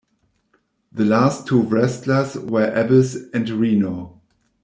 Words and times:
The 0.91 1.05
last 1.05 1.45
two 1.45 1.61
wrestlers 1.61 2.33
were 2.35 2.73
Abyss 2.73 3.27
and 3.35 3.47
Rhino. 3.47 4.19